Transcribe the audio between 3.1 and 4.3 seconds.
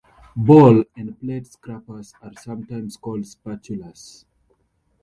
spatulas.